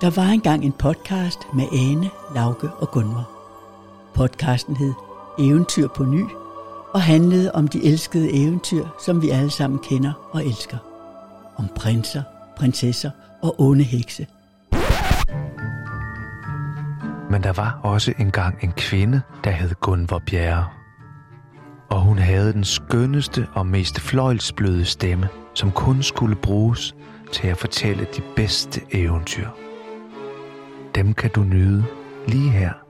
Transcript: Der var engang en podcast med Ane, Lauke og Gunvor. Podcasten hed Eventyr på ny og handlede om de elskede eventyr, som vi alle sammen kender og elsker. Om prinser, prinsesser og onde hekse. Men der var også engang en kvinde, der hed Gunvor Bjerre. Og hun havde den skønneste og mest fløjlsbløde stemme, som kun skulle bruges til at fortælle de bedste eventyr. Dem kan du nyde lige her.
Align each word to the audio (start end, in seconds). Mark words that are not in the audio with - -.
Der 0.00 0.10
var 0.10 0.28
engang 0.28 0.64
en 0.64 0.72
podcast 0.72 1.38
med 1.54 1.64
Ane, 1.72 2.10
Lauke 2.34 2.70
og 2.70 2.90
Gunvor. 2.90 3.30
Podcasten 4.14 4.76
hed 4.76 4.92
Eventyr 5.38 5.88
på 5.88 6.04
ny 6.04 6.24
og 6.94 7.02
handlede 7.02 7.52
om 7.52 7.68
de 7.68 7.84
elskede 7.84 8.32
eventyr, 8.32 8.84
som 9.04 9.22
vi 9.22 9.30
alle 9.30 9.50
sammen 9.50 9.78
kender 9.78 10.12
og 10.32 10.46
elsker. 10.46 10.76
Om 11.56 11.68
prinser, 11.76 12.22
prinsesser 12.56 13.10
og 13.42 13.60
onde 13.60 13.84
hekse. 13.84 14.26
Men 17.30 17.42
der 17.42 17.52
var 17.52 17.80
også 17.82 18.12
engang 18.18 18.58
en 18.62 18.72
kvinde, 18.72 19.22
der 19.44 19.50
hed 19.50 19.74
Gunvor 19.80 20.22
Bjerre. 20.26 20.66
Og 21.90 22.00
hun 22.00 22.18
havde 22.18 22.52
den 22.52 22.64
skønneste 22.64 23.46
og 23.54 23.66
mest 23.66 24.00
fløjlsbløde 24.00 24.84
stemme, 24.84 25.28
som 25.54 25.72
kun 25.72 26.02
skulle 26.02 26.36
bruges 26.36 26.94
til 27.32 27.48
at 27.48 27.56
fortælle 27.56 28.06
de 28.16 28.22
bedste 28.36 28.80
eventyr. 28.92 29.48
Dem 30.98 31.14
kan 31.14 31.30
du 31.30 31.42
nyde 31.42 31.84
lige 32.26 32.50
her. 32.50 32.87